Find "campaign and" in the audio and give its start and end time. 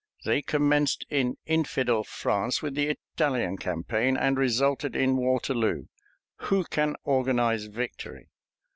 3.59-4.35